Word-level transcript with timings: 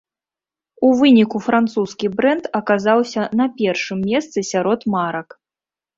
У 0.87 0.87
выніку 1.01 1.41
французскі 1.47 2.09
брэнд 2.21 2.49
аказаўся 2.61 3.27
на 3.43 3.47
першым 3.61 3.97
месцы 4.11 4.39
сярод 4.53 4.79
марак. 4.95 5.27